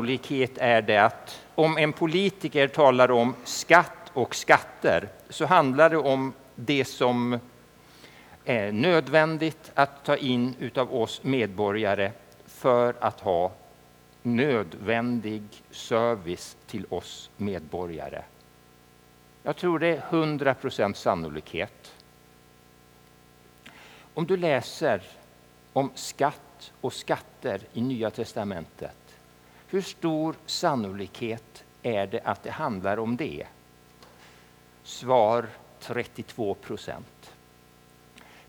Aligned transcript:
sannolikhet 0.00 0.58
är 0.58 0.82
det 0.82 0.96
att 0.96 1.44
om 1.54 1.78
en 1.78 1.92
politiker 1.92 2.68
talar 2.68 3.10
om 3.10 3.34
skatt 3.44 4.10
och 4.12 4.34
skatter 4.34 5.08
så 5.28 5.46
handlar 5.46 5.90
det 5.90 5.96
om 5.96 6.32
det 6.54 6.84
som 6.84 7.38
är 8.44 8.72
nödvändigt 8.72 9.70
att 9.74 10.04
ta 10.04 10.16
in 10.16 10.54
utav 10.58 10.94
oss 10.94 11.22
medborgare 11.22 12.12
för 12.46 12.94
att 13.00 13.20
ha 13.20 13.52
nödvändig 14.22 15.42
service 15.70 16.56
till 16.66 16.86
oss 16.88 17.30
medborgare. 17.36 18.22
Jag 19.42 19.56
tror 19.56 19.78
det 19.78 19.88
är 19.88 20.02
100 20.10 20.54
procent 20.54 20.96
sannolikhet. 20.96 21.94
Om 24.14 24.26
du 24.26 24.36
läser 24.36 25.02
om 25.72 25.90
skatt 25.94 26.72
och 26.80 26.92
skatter 26.92 27.60
i 27.72 27.80
Nya 27.80 28.10
testamentet, 28.10 29.09
hur 29.70 29.82
stor 29.82 30.34
sannolikhet 30.46 31.64
är 31.82 32.06
det 32.06 32.20
att 32.20 32.42
det 32.42 32.50
handlar 32.50 32.98
om 32.98 33.16
det? 33.16 33.46
Svar 34.82 35.46
32 35.80 36.54
procent. 36.54 37.34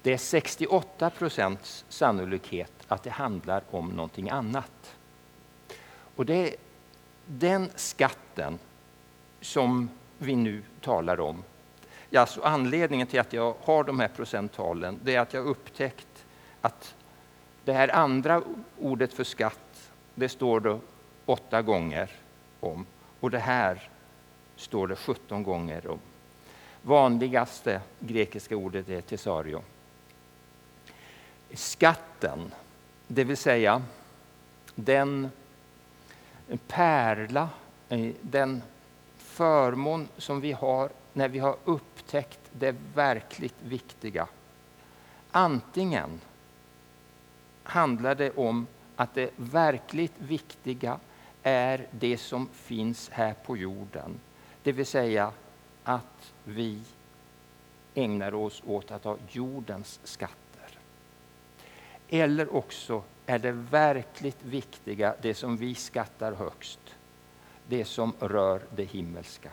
Det 0.01 0.13
är 0.13 0.17
68 0.17 1.09
procents 1.09 1.85
sannolikhet 1.89 2.71
att 2.87 3.03
det 3.03 3.09
handlar 3.09 3.63
om 3.71 3.89
någonting 3.89 4.29
annat. 4.29 4.95
Och 6.15 6.25
det 6.25 6.49
är 6.49 6.55
den 7.25 7.69
skatten 7.75 8.59
som 9.41 9.89
vi 10.17 10.35
nu 10.35 10.63
talar 10.81 11.19
om. 11.19 11.43
Alltså 12.15 12.41
anledningen 12.41 13.07
till 13.07 13.19
att 13.19 13.33
jag 13.33 13.55
har 13.63 13.83
de 13.83 13.99
här 13.99 14.07
procenttalen 14.07 14.99
det 15.03 15.15
är 15.15 15.19
att 15.19 15.33
jag 15.33 15.45
upptäckt 15.45 16.25
att 16.61 16.95
det 17.65 17.73
här 17.73 17.95
andra 17.95 18.41
ordet 18.79 19.13
för 19.13 19.23
skatt, 19.23 19.91
det 20.15 20.29
står 20.29 20.59
då 20.59 20.79
åtta 21.25 21.61
gånger 21.61 22.11
om. 22.59 22.85
Och 23.19 23.31
det 23.31 23.39
här 23.39 23.89
står 24.55 24.87
det 24.87 24.95
17 24.95 25.43
gånger 25.43 25.87
om. 25.87 25.99
Vanligaste 26.81 27.81
grekiska 27.99 28.55
ordet 28.55 28.89
är 28.89 29.01
tesario. 29.01 29.63
Skatten, 31.53 32.53
det 33.07 33.23
vill 33.23 33.37
säga 33.37 33.83
den 34.75 35.31
pärla, 36.67 37.49
eh, 37.89 38.11
den 38.21 38.61
förmån 39.17 40.07
som 40.17 40.41
vi 40.41 40.51
har 40.51 40.89
när 41.13 41.27
vi 41.27 41.39
har 41.39 41.55
upptäckt 41.65 42.39
det 42.51 42.75
verkligt 42.95 43.61
viktiga. 43.63 44.27
Antingen 45.31 46.21
handlar 47.63 48.15
det 48.15 48.31
om 48.31 48.67
att 48.95 49.15
det 49.15 49.29
verkligt 49.35 50.13
viktiga 50.17 50.99
är 51.43 51.87
det 51.91 52.17
som 52.17 52.49
finns 52.53 53.09
här 53.09 53.33
på 53.33 53.57
jorden. 53.57 54.19
Det 54.63 54.71
vill 54.71 54.85
säga 54.85 55.31
att 55.83 56.33
vi 56.43 56.81
ägnar 57.93 58.33
oss 58.33 58.63
åt 58.65 58.91
att 58.91 59.03
ha 59.03 59.17
jordens 59.29 59.99
skatter. 60.03 60.79
Eller 62.09 62.55
också 62.55 63.03
är 63.25 63.39
det 63.39 63.51
verkligt 63.51 64.43
viktiga, 64.43 65.15
det 65.21 65.33
som 65.33 65.57
vi 65.57 65.75
skattar 65.75 66.33
högst, 66.33 66.79
det 67.67 67.85
som 67.85 68.13
rör 68.19 68.61
det 68.75 68.83
himmelska. 68.83 69.51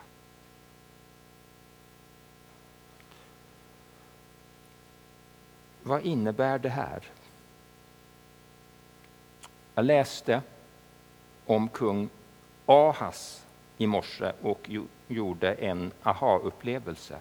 Vad 5.83 6.03
innebär 6.07 6.59
det 6.59 6.69
här? 6.69 7.03
Jag 9.75 9.85
läste 9.85 10.43
om 11.49 11.69
kung 11.69 12.09
Ahas 12.67 13.45
i 13.79 13.87
morse 13.87 14.33
och 14.43 14.71
gjorde 15.09 15.55
en 15.55 15.93
aha-upplevelse. 16.03 17.19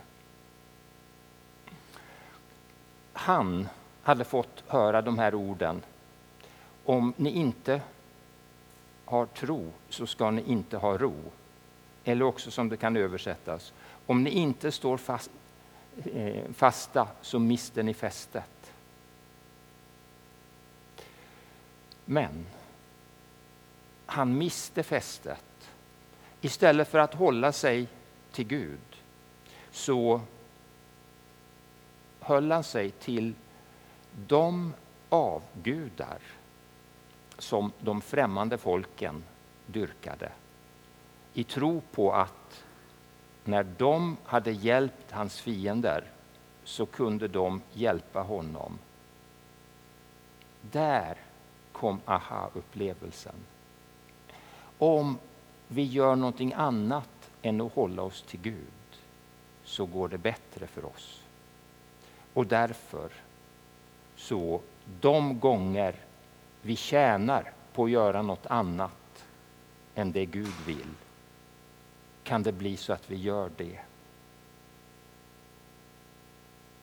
Han 3.14 3.67
hade 4.04 4.23
fått 4.23 4.64
höra 4.67 5.02
de 5.02 5.20
här 5.20 5.36
orden. 5.36 5.82
Om 6.86 7.14
ni 7.17 7.30
inte 7.30 7.82
har 9.05 9.26
tro 9.26 9.71
så 9.89 10.08
ska 10.08 10.32
ni 10.32 10.42
inte 10.42 10.77
ha 10.77 10.98
ro. 10.98 11.15
Eller 12.04 12.26
också 12.26 12.52
som 12.52 12.70
det 12.70 12.77
kan 12.77 12.98
översättas. 12.98 13.73
Om 14.05 14.23
ni 14.23 14.30
inte 14.30 14.71
står 14.71 14.98
fast, 14.98 15.32
eh, 16.05 16.52
fasta 16.54 17.08
så 17.21 17.39
mister 17.39 17.83
ni 17.83 17.94
fästet. 17.94 18.71
Men 22.05 22.45
han 24.08 24.38
miste 24.38 24.84
fästet. 24.84 25.70
Istället 26.42 26.88
för 26.88 27.00
att 27.00 27.14
hålla 27.14 27.52
sig 27.52 27.88
till 28.32 28.48
Gud 28.48 28.80
så 29.72 30.22
höll 32.20 32.52
han 32.52 32.64
sig 32.64 32.92
till 32.92 33.34
de 34.28 34.73
avgudar 35.10 36.20
som 37.38 37.72
de 37.80 38.02
främmande 38.02 38.58
folken 38.58 39.23
dyrkade 39.66 40.32
i 41.34 41.44
tro 41.44 41.82
på 41.92 42.14
att 42.14 42.64
när 43.44 43.64
de 43.64 44.18
hade 44.24 44.52
hjälpt 44.52 45.12
hans 45.12 45.42
fiender 45.42 46.04
så 46.64 46.86
kunde 46.86 47.28
de 47.28 47.62
hjälpa 47.74 48.22
honom. 48.22 48.80
Där 50.62 51.18
kom 51.72 52.00
aha-upplevelsen. 52.06 53.36
Om 54.77 55.17
vi 55.67 55.83
gör 55.83 56.15
någonting 56.15 56.54
annat 56.54 57.32
än 57.42 57.61
att 57.61 57.73
hålla 57.73 58.02
oss 58.02 58.21
till 58.21 58.42
Gud 58.42 58.67
så 59.64 59.86
går 59.86 60.10
det 60.10 60.17
bättre 60.17 60.67
för 60.67 60.86
oss. 60.86 61.21
Och 62.33 62.48
därför 62.48 63.10
så 64.15 64.61
de 65.02 65.39
gånger 65.39 65.95
vi 66.61 66.76
tjänar 66.76 67.52
på 67.73 67.83
att 67.83 67.92
göra 67.92 68.21
något 68.21 68.45
annat 68.45 69.26
än 69.95 70.11
det 70.11 70.26
Gud 70.26 70.54
vill 70.65 70.94
kan 72.23 72.44
det 72.44 72.52
bli 72.52 72.77
så 72.77 72.94
att 72.94 73.11
vi 73.11 73.15
gör 73.15 73.52
det. 73.58 73.80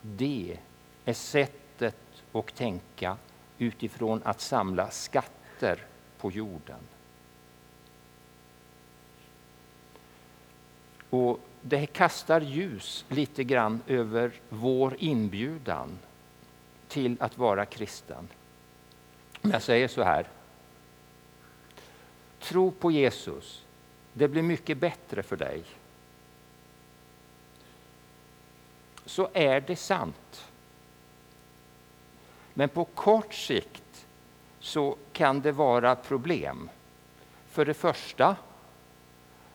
Det 0.01 0.59
är 1.05 1.13
sättet 1.13 1.97
att 2.33 2.55
tänka 2.55 3.17
utifrån 3.59 4.23
att 4.25 4.41
samla 4.41 4.91
skatter 4.91 5.87
på 6.19 6.31
jorden. 6.31 6.81
Och 11.15 11.41
Det 11.61 11.87
kastar 11.87 12.41
ljus 12.41 13.05
lite 13.09 13.45
grann 13.45 13.83
över 13.87 14.33
vår 14.49 14.97
inbjudan 14.99 15.99
till 16.89 17.17
att 17.21 17.39
vara 17.39 17.67
kristen. 17.67 18.29
Jag 19.43 19.63
säger 19.63 19.89
så 19.89 20.03
här. 20.03 20.29
Tro 22.41 22.71
på 22.71 22.91
Jesus. 22.91 23.65
Det 24.13 24.29
blir 24.29 24.43
mycket 24.43 24.79
bättre 24.79 25.23
för 25.23 25.37
dig. 25.37 25.63
Så 29.05 29.29
är 29.33 29.61
det 29.61 29.77
sant. 29.77 30.47
Men 32.55 32.69
på 32.69 32.85
kort 32.85 33.35
sikt 33.35 34.07
så 34.61 34.97
kan 35.13 35.41
det 35.41 35.53
vara 35.53 35.97
problem. 35.97 36.71
För 37.49 37.65
det 37.65 37.75
första, 37.75 38.37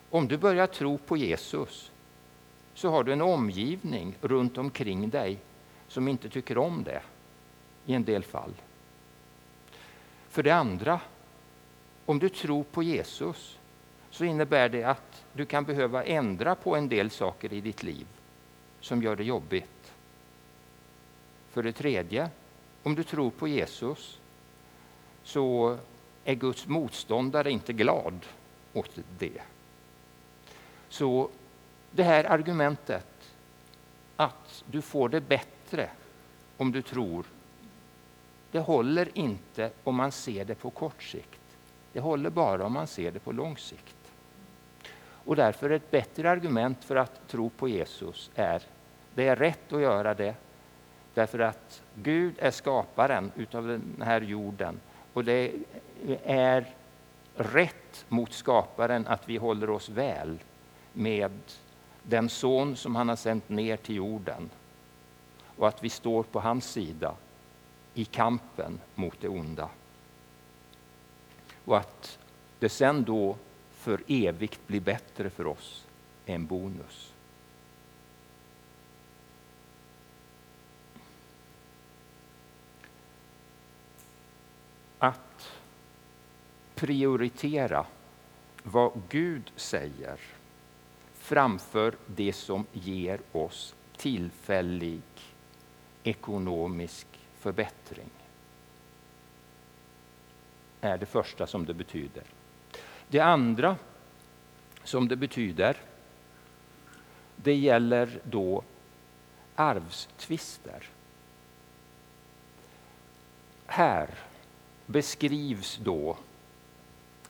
om 0.09 0.27
du 0.27 0.37
börjar 0.37 0.67
tro 0.67 0.97
på 0.97 1.17
Jesus 1.17 1.91
så 2.73 2.89
har 2.89 3.03
du 3.03 3.13
en 3.13 3.21
omgivning 3.21 4.17
runt 4.21 4.57
omkring 4.57 5.09
dig 5.09 5.37
som 5.87 6.07
inte 6.07 6.29
tycker 6.29 6.57
om 6.57 6.83
det 6.83 7.01
i 7.85 7.93
en 7.93 8.03
del 8.03 8.23
fall. 8.23 8.53
För 10.29 10.43
det 10.43 10.51
andra, 10.51 11.01
om 12.05 12.19
du 12.19 12.29
tror 12.29 12.63
på 12.63 12.83
Jesus 12.83 13.57
så 14.09 14.25
innebär 14.25 14.69
det 14.69 14.83
att 14.83 15.23
du 15.33 15.45
kan 15.45 15.63
behöva 15.63 16.03
ändra 16.03 16.55
på 16.55 16.75
en 16.75 16.89
del 16.89 17.09
saker 17.09 17.53
i 17.53 17.61
ditt 17.61 17.83
liv 17.83 18.07
som 18.79 19.03
gör 19.03 19.15
det 19.15 19.23
jobbigt. 19.23 19.93
För 21.49 21.63
det 21.63 21.71
tredje, 21.71 22.29
om 22.83 22.95
du 22.95 23.03
tror 23.03 23.31
på 23.31 23.47
Jesus 23.47 24.19
så 25.23 25.77
är 26.25 26.35
Guds 26.35 26.67
motståndare 26.67 27.51
inte 27.51 27.73
glad 27.73 28.25
åt 28.73 28.99
det. 29.19 29.41
Så 30.89 31.29
det 31.91 32.03
här 32.03 32.23
argumentet 32.23 33.35
att 34.15 34.63
du 34.65 34.81
får 34.81 35.09
det 35.09 35.21
bättre 35.21 35.89
om 36.57 36.71
du 36.71 36.81
tror 36.81 37.25
det 38.51 38.59
håller 38.59 39.17
inte 39.17 39.71
om 39.83 39.95
man 39.95 40.11
ser 40.11 40.45
det 40.45 40.55
på 40.55 40.69
kort 40.69 41.03
sikt. 41.03 41.39
Det 41.93 41.99
håller 41.99 42.29
bara 42.29 42.65
om 42.65 42.73
man 42.73 42.87
ser 42.87 43.11
det 43.11 43.19
på 43.19 43.31
lång 43.31 43.57
sikt. 43.57 43.95
Och 45.25 45.35
därför 45.35 45.69
är 45.69 45.75
ett 45.75 45.91
bättre 45.91 46.29
argument 46.29 46.83
för 46.83 46.95
att 46.95 47.27
tro 47.27 47.49
på 47.49 47.67
Jesus 47.67 48.31
är 48.35 48.61
det 49.15 49.27
är 49.27 49.35
rätt 49.35 49.73
att 49.73 49.81
göra 49.81 50.13
det 50.13 50.35
därför 51.13 51.39
att 51.39 51.81
Gud 51.95 52.35
är 52.37 52.51
skaparen 52.51 53.31
utav 53.35 53.67
den 53.67 54.01
här 54.01 54.21
jorden 54.21 54.79
och 55.13 55.23
det 55.25 55.51
är 56.23 56.65
rätt 57.35 58.05
mot 58.07 58.33
skaparen 58.33 59.07
att 59.07 59.29
vi 59.29 59.37
håller 59.37 59.69
oss 59.69 59.89
väl 59.89 60.39
med 60.99 61.31
den 62.03 62.29
son 62.29 62.75
som 62.75 62.95
han 62.95 63.09
har 63.09 63.15
sänt 63.15 63.49
ner 63.49 63.77
till 63.77 63.95
jorden 63.95 64.49
och 65.57 65.67
att 65.67 65.83
vi 65.83 65.89
står 65.89 66.23
på 66.23 66.39
hans 66.39 66.71
sida 66.71 67.15
i 67.93 68.05
kampen 68.05 68.79
mot 68.95 69.21
det 69.21 69.27
onda. 69.27 69.69
Och 71.65 71.77
att 71.77 72.19
det 72.59 72.69
sen 72.69 73.03
då 73.03 73.35
för 73.71 74.03
evigt 74.07 74.67
blir 74.67 74.81
bättre 74.81 75.29
för 75.29 75.47
oss 75.47 75.85
är 76.25 76.35
en 76.35 76.45
bonus. 76.45 77.13
Att 84.99 85.51
prioritera 86.75 87.85
vad 88.63 88.91
Gud 89.09 89.51
säger 89.55 90.38
framför 91.29 91.95
det 92.05 92.33
som 92.33 92.65
ger 92.73 93.19
oss 93.31 93.75
tillfällig 93.97 95.01
ekonomisk 96.03 97.07
förbättring 97.39 98.09
är 100.81 100.97
det 100.97 101.05
första 101.05 101.47
som 101.47 101.65
det 101.65 101.73
betyder. 101.73 102.23
Det 103.07 103.19
andra 103.19 103.75
som 104.83 105.07
det 105.07 105.15
betyder 105.15 105.77
det 107.35 107.55
gäller 107.55 108.21
då 108.23 108.63
arvstvister. 109.55 110.89
Här 113.65 114.09
beskrivs 114.85 115.77
då 115.77 116.17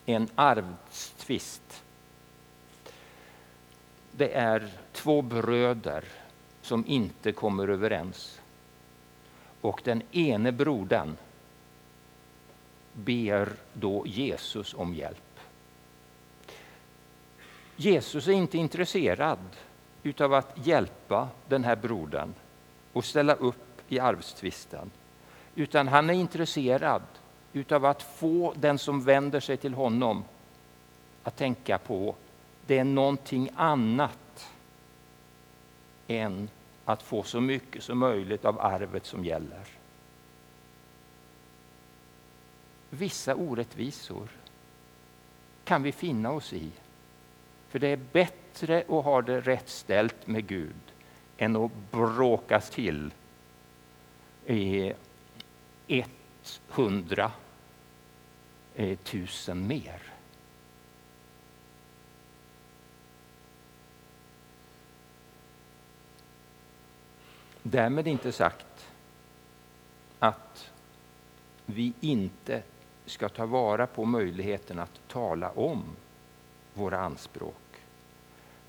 en 0.06 0.30
arvstvist. 0.36 1.84
Det 4.12 4.34
är 4.34 4.70
två 4.92 5.22
bröder 5.22 6.04
som 6.62 6.86
inte 6.88 7.32
kommer 7.32 7.68
överens. 7.68 8.42
Och 9.62 9.82
den 9.84 10.02
ene 10.12 10.52
brodern 10.52 11.18
ber 12.94 13.50
då 13.74 14.08
Jesus 14.08 14.74
om 14.74 14.94
hjälp. 14.94 15.40
Jesus 17.76 18.28
är 18.28 18.32
inte 18.32 18.58
intresserad 18.58 19.40
utav 20.04 20.34
att 20.34 20.58
hjälpa 20.68 21.30
den 21.48 21.64
här 21.64 21.76
brodern 21.76 22.34
och 22.94 23.06
ställa 23.06 23.34
upp 23.34 23.82
i 23.88 24.00
arvstvisten. 24.00 24.92
Utan 25.56 25.88
han 25.88 26.10
är 26.10 26.14
intresserad 26.14 27.02
utav 27.54 27.86
att 27.86 28.04
få 28.04 28.54
den 28.56 28.78
som 28.78 29.02
vänder 29.02 29.40
sig 29.40 29.58
till 29.58 29.74
honom 29.74 30.24
att 31.24 31.38
tänka 31.38 31.78
på 31.78 32.16
det 32.70 32.78
är 32.78 32.84
någonting 32.84 33.50
annat 33.56 34.50
än 36.08 36.50
att 36.86 37.04
få 37.04 37.24
så 37.24 37.42
mycket 37.42 37.84
som 37.84 37.98
möjligt 37.98 38.46
av 38.46 38.62
arvet 38.62 39.06
som 39.06 39.26
gäller. 39.26 39.68
Vissa 42.90 43.36
orättvisor 43.36 44.30
kan 45.64 45.84
vi 45.84 45.92
finna 45.92 46.32
oss 46.32 46.54
i. 46.54 46.72
För 47.70 47.80
det 47.80 47.88
är 47.88 48.00
bättre 48.12 48.80
att 48.80 49.06
ha 49.06 49.22
det 49.22 49.42
rätt 49.42 49.70
ställt 49.70 50.28
med 50.28 50.48
Gud 50.48 50.94
än 51.38 51.56
att 51.56 51.72
bråkas 51.92 52.70
till 52.70 53.14
i 54.46 54.94
100 55.88 57.32
000 58.76 58.98
eh, 59.48 59.56
mer. 59.56 60.09
Därmed 67.72 68.08
inte 68.08 68.32
sagt 68.32 68.88
att 70.20 70.72
vi 71.66 71.94
inte 72.00 72.64
ska 73.06 73.30
ta 73.30 73.46
vara 73.46 73.88
på 73.88 74.06
möjligheten 74.06 74.80
att 74.80 75.00
tala 75.08 75.52
om 75.52 75.84
våra 76.74 77.00
anspråk. 77.00 77.82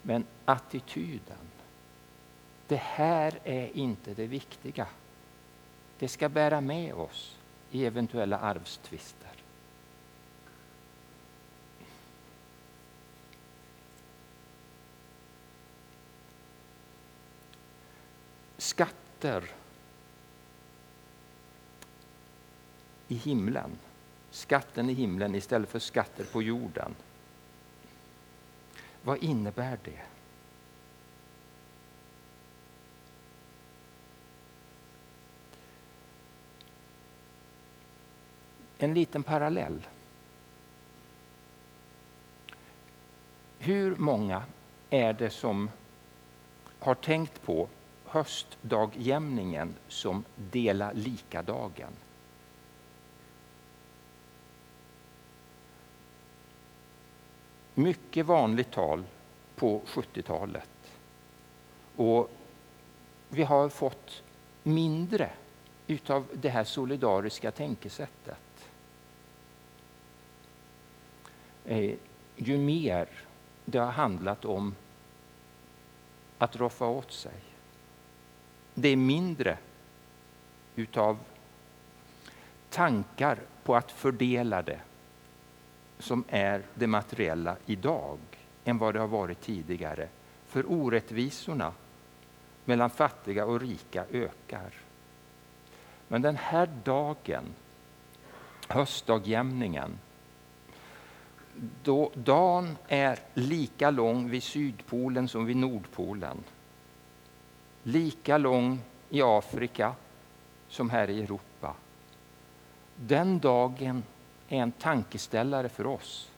Men 0.03 0.25
attityden, 0.45 1.39
det 2.67 2.81
här 2.81 3.39
är 3.45 3.77
inte 3.77 4.15
det 4.15 4.27
viktiga. 4.27 4.87
Det 5.99 6.09
ska 6.09 6.29
bära 6.29 6.61
med 6.61 6.95
oss 6.95 7.37
i 7.71 7.87
eventuella 7.87 8.39
arvstvister. 8.39 9.30
Skatter 18.61 19.51
i 23.09 23.15
himlen, 23.15 23.79
skatten 24.31 24.91
i 24.91 24.93
himlen 24.93 25.35
istället 25.35 25.69
för 25.69 25.79
skatter 25.79 26.25
på 26.25 26.43
jorden. 26.43 26.95
Vad 29.03 29.23
innebär 29.23 29.79
det? 29.85 30.01
En 38.79 38.95
liten 38.95 39.23
parallell. 39.23 39.87
Hur 43.59 43.97
många 43.97 44.45
är 44.91 45.13
det 45.13 45.31
som 45.31 45.71
har 46.79 46.95
tänkt 46.95 47.43
på 47.43 47.69
höstdagjämningen 48.11 49.75
som 49.89 50.25
dela 50.37 50.93
lika-dagen? 50.93 51.93
mycket 57.81 58.27
vanligt 58.27 58.71
tal 58.71 59.05
på 59.57 59.83
70-talet. 59.87 60.71
Och 61.97 62.31
vi 63.29 63.43
har 63.43 63.69
fått 63.69 64.23
mindre 64.63 65.31
utav 65.87 66.27
det 66.33 66.49
här 66.49 66.65
solidariska 66.65 67.51
tänkesättet. 67.51 68.71
Eh, 71.65 71.95
ju 72.37 72.59
mer 72.59 73.09
det 73.65 73.79
har 73.79 73.93
handlat 73.93 74.45
om 74.45 74.75
att 76.39 76.57
roffa 76.57 76.87
åt 76.87 77.13
sig. 77.13 77.50
Det 78.81 78.89
är 78.89 78.97
mindre 78.97 79.59
utav 80.77 81.19
tankar 82.71 83.39
på 83.65 83.77
att 83.77 83.93
fördela 83.93 84.63
det 84.63 84.81
som 85.99 86.25
är 86.29 86.63
det 86.75 86.87
materiella 86.87 87.57
idag 87.67 88.19
än 88.65 88.79
vad 88.79 88.95
det 88.95 89.01
har 89.01 89.07
varit 89.07 89.41
tidigare. 89.41 90.09
För 90.47 90.73
orättvisorna 90.73 91.73
mellan 92.65 92.91
fattiga 92.91 93.45
och 93.45 93.61
rika 93.61 94.05
ökar. 94.13 94.75
Men 96.09 96.23
den 96.23 96.37
här 96.37 96.69
dagen, 96.85 97.45
höstdagjämningen, 98.69 99.99
då 101.83 102.11
dagen 102.15 102.77
är 102.89 103.19
lika 103.35 103.91
lång 103.91 104.31
vid 104.31 104.43
Sydpolen 104.43 105.29
som 105.29 105.45
vid 105.45 105.57
Nordpolen. 105.57 106.37
Lika 107.83 108.39
lång 108.39 108.81
i 109.11 109.23
Afrika 109.23 109.95
som 110.69 110.91
här 110.91 111.11
i 111.11 111.23
Europa. 111.23 111.75
Den 112.97 113.39
dagen 113.39 114.03
är 114.49 114.63
en 114.63 114.73
tankeställare 114.73 115.69
för 115.69 115.87
oss 115.87 116.31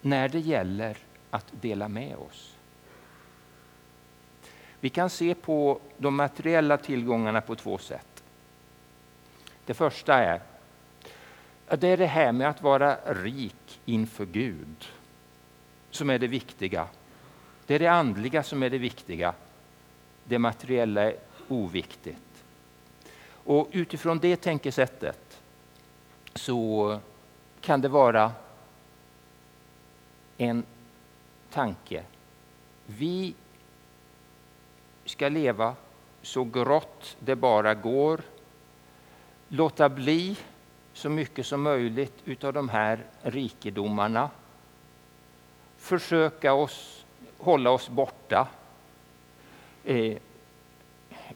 när 0.00 0.28
det 0.28 0.40
gäller 0.40 0.98
att 1.30 1.46
dela 1.60 1.88
med 1.88 2.16
oss. 2.16 2.56
Vi 4.80 4.90
kan 4.90 5.10
se 5.10 5.34
på 5.34 5.80
de 5.98 6.14
materiella 6.14 6.76
tillgångarna 6.76 7.40
på 7.40 7.54
två 7.54 7.78
sätt. 7.78 8.22
Det 9.66 9.74
första 9.74 10.14
är 10.14 10.42
det 11.76 11.88
är 11.88 11.96
det 11.96 12.06
här 12.06 12.32
med 12.32 12.48
att 12.48 12.62
vara 12.62 12.96
rik 13.06 13.80
inför 13.84 14.26
Gud 14.26 14.88
som 15.90 16.10
är 16.10 16.18
det 16.18 16.26
viktiga. 16.26 16.86
Det 17.66 17.74
är 17.74 17.78
det 17.78 17.86
andliga 17.86 18.42
som 18.42 18.62
är 18.62 18.70
det 18.70 18.78
viktiga. 18.78 19.34
Det 20.32 20.38
materiella 20.38 21.02
är 21.02 21.16
oviktigt. 21.48 22.44
Och 23.44 23.68
utifrån 23.72 24.18
det 24.18 24.36
tänkesättet 24.36 25.40
så 26.34 26.98
kan 27.60 27.80
det 27.80 27.88
vara 27.88 28.32
en 30.38 30.64
tanke. 31.50 32.04
Vi 32.86 33.34
ska 35.04 35.28
leva 35.28 35.74
så 36.22 36.44
grått 36.44 37.16
det 37.18 37.36
bara 37.36 37.74
går. 37.74 38.20
Låta 39.48 39.88
bli 39.88 40.36
så 40.92 41.08
mycket 41.08 41.46
som 41.46 41.62
möjligt 41.62 42.14
utav 42.24 42.52
de 42.52 42.68
här 42.68 43.04
rikedomarna. 43.22 44.30
Försöka 45.76 46.54
oss, 46.54 47.04
hålla 47.38 47.70
oss 47.70 47.88
borta. 47.88 48.48
Eh, 49.84 50.16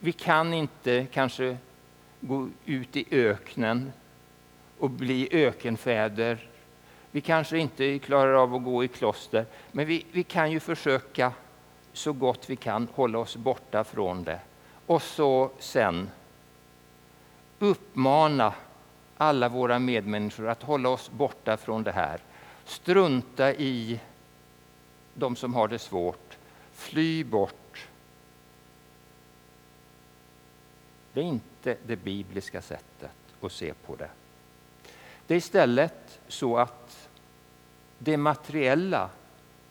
vi 0.01 0.13
kan 0.13 0.55
inte 0.55 1.07
kanske 1.13 1.57
gå 2.21 2.49
ut 2.65 2.97
i 2.97 3.07
öknen 3.11 3.93
och 4.79 4.91
bli 4.91 5.29
ökenfäder. 5.33 6.49
Vi 7.11 7.21
kanske 7.21 7.59
inte 7.59 7.99
klarar 7.99 8.33
av 8.33 8.55
att 8.55 8.65
gå 8.65 8.85
i 8.85 8.89
kloster, 8.89 9.47
men 9.73 9.87
vi, 9.87 10.07
vi 10.13 10.23
kan 10.23 10.51
ju 10.51 10.61
försöka 10.61 11.33
så 11.93 12.13
gott 12.13 12.51
vi 12.51 12.57
kan 12.57 12.89
hålla 12.95 13.19
oss 13.19 13.37
borta 13.37 13.85
från 13.85 14.25
det. 14.25 14.41
Och 14.87 15.03
så 15.03 15.51
sen 15.59 16.11
uppmana 17.59 18.55
alla 19.17 19.49
våra 19.49 19.79
medmänniskor 19.79 20.49
att 20.49 20.63
hålla 20.63 20.89
oss 20.89 21.11
borta 21.11 21.57
från 21.57 21.83
det 21.83 21.93
här. 21.93 22.21
Strunta 22.65 23.55
i 23.55 24.01
de 25.15 25.37
som 25.37 25.55
har 25.55 25.69
det 25.69 25.79
svårt. 25.79 26.37
Fly 26.73 27.25
bort. 27.25 27.66
Det 31.17 31.23
är 31.23 31.25
inte 31.25 31.77
det 31.87 31.97
bibliska 31.97 32.63
sättet 32.63 33.11
att 33.41 33.53
se 33.53 33.75
på 33.75 33.97
det. 33.97 34.11
Det 35.27 35.35
är 35.35 35.39
istället 35.39 36.21
så 36.29 36.59
att 36.59 37.09
det 37.99 38.17
materiella, 38.17 39.11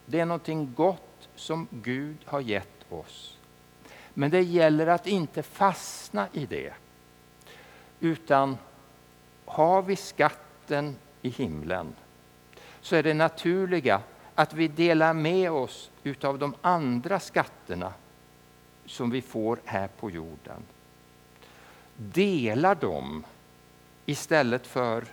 det 0.05 0.19
är 0.19 0.25
någonting 0.25 0.73
gott 0.73 1.29
som 1.35 1.67
Gud 1.71 2.17
har 2.25 2.41
gett 2.41 2.91
oss. 2.91 3.37
Men 4.13 4.31
det 4.31 4.41
gäller 4.41 4.87
att 4.87 5.07
inte 5.07 5.43
fastna 5.43 6.27
i 6.33 6.45
det. 6.45 6.73
Utan 7.99 8.57
har 9.45 9.81
vi 9.81 9.95
skatten 9.95 10.95
i 11.21 11.29
himlen 11.29 11.95
så 12.81 12.95
är 12.95 13.03
det 13.03 13.13
naturliga 13.13 14.01
att 14.35 14.53
vi 14.53 14.67
delar 14.67 15.13
med 15.13 15.51
oss 15.51 15.91
utav 16.03 16.39
de 16.39 16.55
andra 16.61 17.19
skatterna 17.19 17.93
som 18.85 19.09
vi 19.09 19.21
får 19.21 19.59
här 19.65 19.87
på 19.87 20.11
jorden. 20.11 20.63
Dela 21.97 22.75
dem 22.75 23.25
istället 24.05 24.67
för 24.67 25.05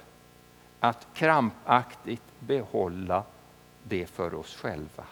att 0.81 1.07
krampaktigt 1.15 2.23
behålla 2.39 3.25
det 3.83 4.07
för 4.07 4.35
oss 4.35 4.57
själva. 4.57 5.05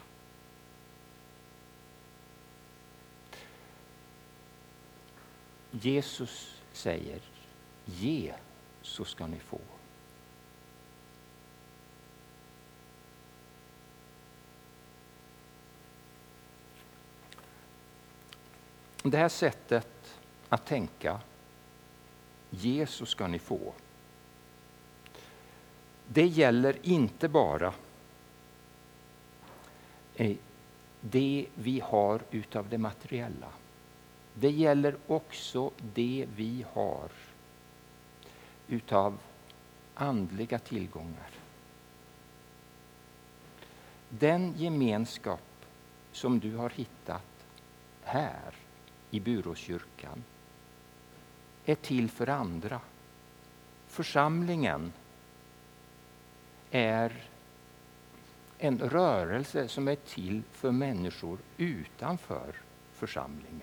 Jesus 5.71 6.61
säger 6.73 7.21
ge 7.85 8.33
så 8.81 9.05
ska 9.05 9.27
ni 9.27 9.39
få. 9.39 9.59
Det 19.03 19.17
här 19.17 19.29
sättet 19.29 20.17
att 20.49 20.65
tänka, 20.65 21.19
Jesus 22.51 23.09
ska 23.09 23.27
ni 23.27 23.39
få. 23.39 23.73
Det 26.07 26.27
gäller 26.27 26.77
inte 26.81 27.29
bara 27.29 27.73
eh, 30.15 30.37
det 31.01 31.47
vi 31.55 31.79
har 31.79 32.21
utav 32.31 32.69
det 32.69 32.77
materiella. 32.77 33.49
Det 34.33 34.49
gäller 34.49 34.95
också 35.07 35.71
det 35.93 36.27
vi 36.35 36.65
har 36.73 37.09
utav 38.67 39.17
andliga 39.93 40.59
tillgångar. 40.59 41.29
Den 44.09 44.53
gemenskap 44.57 45.65
som 46.11 46.39
du 46.39 46.55
har 46.55 46.69
hittat 46.69 47.45
här 48.03 48.55
i 49.11 49.19
Buråskyrkan 49.19 50.23
är 51.71 51.75
till 51.75 52.09
för 52.09 52.29
andra. 52.29 52.79
Församlingen 53.87 54.93
är 56.71 57.23
en 58.57 58.79
rörelse 58.79 59.67
som 59.67 59.87
är 59.87 59.95
till 59.95 60.41
för 60.51 60.71
människor 60.71 61.37
utanför 61.57 62.55
församlingen. 62.93 63.61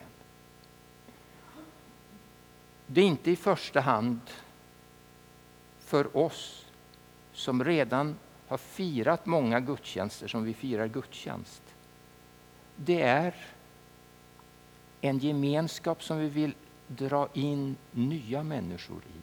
Det 2.87 3.01
är 3.01 3.05
inte 3.05 3.31
i 3.31 3.37
första 3.37 3.81
hand 3.81 4.21
för 5.79 6.17
oss 6.17 6.67
som 7.33 7.65
redan 7.65 8.17
har 8.49 8.59
firat 8.59 9.27
många 9.27 9.61
gudstjänster 9.61 10.29
som 10.29 10.45
vi 10.45 10.55
firar 10.55 10.87
gudstjänst. 10.87 11.63
Det 12.77 13.03
är 13.03 13.35
en 15.01 15.19
gemenskap 15.19 16.03
som 16.03 16.19
vi 16.19 16.29
vill 16.29 16.55
dra 16.89 17.29
in 17.33 17.77
nya 17.91 18.43
människor 18.43 18.99
i. 18.99 19.21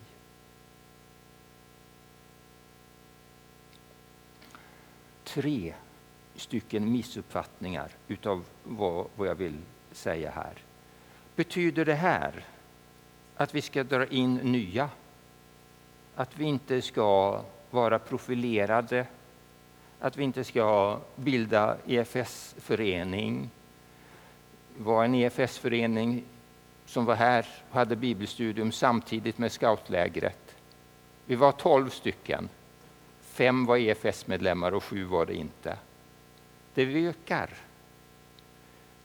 Tre 5.24 5.74
stycken 6.36 6.92
missuppfattningar 6.92 7.92
utav 8.08 8.46
vad, 8.64 9.08
vad 9.16 9.28
jag 9.28 9.36
vill 9.36 9.58
säga 9.92 10.32
här. 10.32 10.54
Betyder 11.36 11.86
det 11.86 11.96
här 11.96 12.46
att 13.36 13.56
vi 13.56 13.62
ska 13.62 13.84
dra 13.84 14.06
in 14.06 14.36
nya 14.36 14.90
att 16.16 16.38
vi 16.38 16.46
inte 16.46 16.82
ska 16.82 17.42
vara 17.72 18.00
profilerade, 18.00 19.08
att 20.00 20.18
vi 20.18 20.24
inte 20.24 20.44
ska 20.44 21.00
bilda 21.16 21.78
EFS-förening. 21.88 23.50
Vad 24.78 25.06
en 25.06 25.16
EFS-förening 25.16 26.24
som 26.86 27.06
var 27.06 27.16
här 27.16 27.48
och 27.70 27.76
hade 27.76 27.96
bibelstudium 27.96 28.72
samtidigt 28.72 29.38
med 29.38 29.52
scoutlägret. 29.52 30.56
Vi 31.26 31.36
var 31.36 31.52
tolv 31.52 31.90
stycken. 31.90 32.50
Fem 33.22 33.66
var 33.66 33.78
EFS-medlemmar 33.78 34.72
och 34.72 34.84
sju 34.84 35.04
var 35.04 35.26
det 35.26 35.36
inte. 35.36 35.78
Det 36.74 37.08
ökar. 37.08 37.50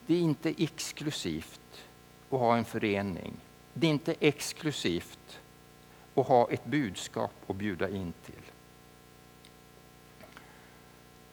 Det 0.07 0.15
är 0.15 0.21
inte 0.21 0.55
exklusivt 0.59 1.85
att 2.31 2.39
ha 2.39 2.57
en 2.57 2.65
förening. 2.65 3.33
Det 3.73 3.87
är 3.87 3.91
inte 3.91 4.15
exklusivt 4.21 5.41
att 6.15 6.27
ha 6.27 6.51
ett 6.51 6.65
budskap 6.65 7.33
att 7.47 7.57
bjuda 7.57 7.89
in 7.89 8.13
till. 8.27 8.43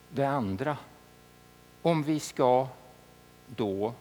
Det 0.09 0.25
andra, 0.25 0.77
om 1.81 2.03
vi 2.03 2.19
ska 2.19 2.67
då 3.47 3.93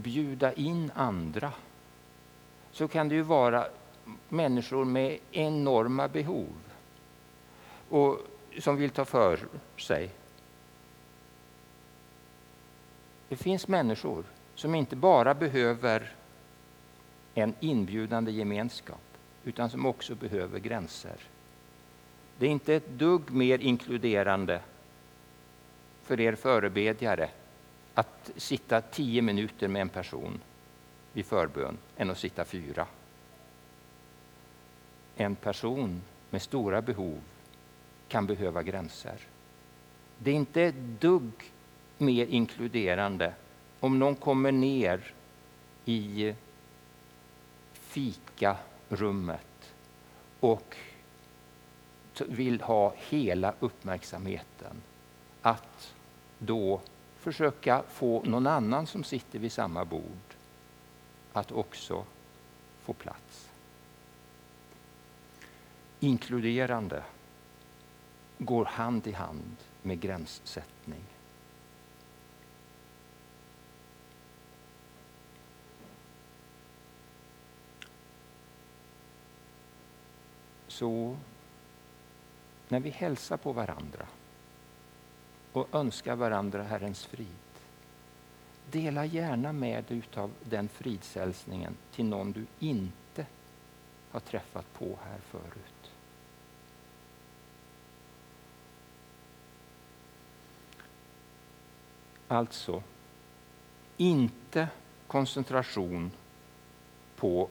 bjuda 0.00 0.52
in 0.52 0.90
andra 0.94 1.52
så 2.72 2.88
kan 2.88 3.08
det 3.08 3.14
ju 3.14 3.22
vara 3.22 3.66
människor 4.28 4.84
med 4.84 5.18
enorma 5.32 6.08
behov 6.08 6.54
och 7.88 8.18
som 8.58 8.76
vill 8.76 8.90
ta 8.90 9.04
för 9.04 9.38
sig. 9.76 10.10
Det 13.28 13.36
finns 13.36 13.68
människor 13.68 14.24
som 14.54 14.74
inte 14.74 14.96
bara 14.96 15.34
behöver 15.34 16.12
en 17.34 17.54
inbjudande 17.60 18.32
gemenskap, 18.32 19.00
utan 19.44 19.70
som 19.70 19.86
också 19.86 20.14
behöver 20.14 20.58
gränser. 20.58 21.16
Det 22.38 22.46
är 22.46 22.50
inte 22.50 22.74
ett 22.74 22.88
dugg 22.88 23.30
mer 23.30 23.58
inkluderande 23.58 24.60
för 26.02 26.20
er 26.20 26.34
förebedjare 26.34 27.30
att 28.00 28.30
sitta 28.36 28.80
tio 28.80 29.22
minuter 29.22 29.68
med 29.68 29.82
en 29.82 29.88
person 29.88 30.40
vid 31.12 31.26
förbön 31.26 31.78
än 31.96 32.10
att 32.10 32.18
sitta 32.18 32.44
fyra. 32.44 32.86
En 35.16 35.36
person 35.36 36.02
med 36.30 36.42
stora 36.42 36.82
behov 36.82 37.20
kan 38.08 38.26
behöva 38.26 38.62
gränser. 38.62 39.16
Det 40.18 40.30
är 40.30 40.34
inte 40.34 40.62
ett 40.62 41.00
dugg 41.00 41.32
mer 41.98 42.26
inkluderande 42.26 43.34
om 43.80 43.98
någon 43.98 44.16
kommer 44.16 44.52
ner 44.52 45.14
i 45.84 46.34
fikarummet 47.72 49.40
och 50.40 50.76
vill 52.28 52.60
ha 52.60 52.94
hela 52.96 53.54
uppmärksamheten. 53.60 54.82
Att 55.42 55.94
då 56.38 56.80
försöka 57.20 57.82
få 57.88 58.22
någon 58.22 58.46
annan 58.46 58.86
som 58.86 59.04
sitter 59.04 59.38
vid 59.38 59.52
samma 59.52 59.84
bord 59.84 60.34
att 61.32 61.52
också 61.52 62.04
få 62.82 62.92
plats. 62.92 63.50
Inkluderande 66.00 67.04
går 68.38 68.64
hand 68.64 69.06
i 69.06 69.12
hand 69.12 69.56
med 69.82 70.00
gränssättning. 70.00 71.04
Så 80.68 81.16
när 82.68 82.80
vi 82.80 82.90
hälsar 82.90 83.36
på 83.36 83.52
varandra 83.52 84.06
och 85.52 85.74
önskar 85.74 86.16
varandra 86.16 86.62
Herrens 86.62 87.04
frid, 87.04 87.26
dela 88.70 89.04
gärna 89.04 89.52
med 89.52 89.84
dig 89.84 90.02
av 90.14 90.30
den 90.44 90.68
fridshälsningen 90.68 91.76
till 91.92 92.04
någon 92.04 92.32
du 92.32 92.46
inte 92.58 93.26
har 94.10 94.20
träffat 94.20 94.72
på 94.72 94.98
här 95.10 95.18
förut. 95.30 95.92
Alltså, 102.28 102.82
inte 103.96 104.68
koncentration 105.06 106.10
på 107.16 107.48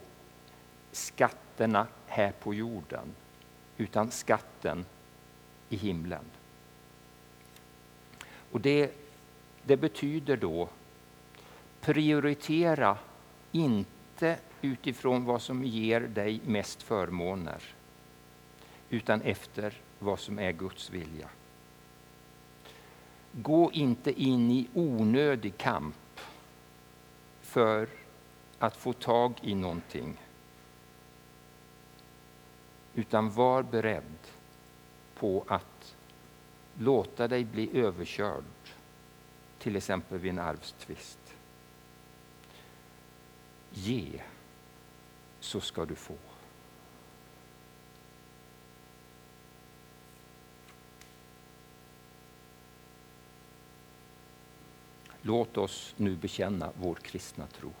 skatterna 0.92 1.86
här 2.06 2.32
på 2.32 2.54
jorden, 2.54 3.14
utan 3.76 4.10
skatten 4.10 4.84
i 5.68 5.76
himlen. 5.76 6.24
Och 8.50 8.60
det, 8.60 8.92
det 9.62 9.76
betyder 9.76 10.36
då 10.36 10.68
prioritera 11.80 12.98
inte 13.52 14.38
utifrån 14.62 15.24
vad 15.24 15.42
som 15.42 15.64
ger 15.64 16.00
dig 16.00 16.40
mest 16.44 16.82
förmåner, 16.82 17.62
utan 18.90 19.22
efter 19.22 19.74
vad 19.98 20.20
som 20.20 20.38
är 20.38 20.52
Guds 20.52 20.90
vilja. 20.90 21.28
Gå 23.32 23.72
inte 23.72 24.22
in 24.22 24.50
i 24.50 24.68
onödig 24.74 25.56
kamp 25.56 26.20
för 27.40 27.88
att 28.58 28.76
få 28.76 28.92
tag 28.92 29.32
i 29.42 29.54
någonting. 29.54 30.16
Utan 32.94 33.30
var 33.30 33.62
beredd 33.62 34.18
på 35.14 35.44
att 35.48 35.96
låta 36.78 37.28
dig 37.28 37.44
bli 37.44 37.78
överkörd, 37.78 38.44
till 39.58 39.76
exempel 39.76 40.18
vid 40.18 40.30
en 40.30 40.38
arvstvist. 40.38 41.18
Ge, 43.70 44.20
så 45.40 45.60
ska 45.60 45.84
du 45.84 45.94
få. 45.94 46.16
Låt 55.22 55.56
oss 55.56 55.94
nu 55.96 56.16
bekänna 56.16 56.72
vår 56.76 56.94
kristna 56.94 57.46
tro. 57.46 57.72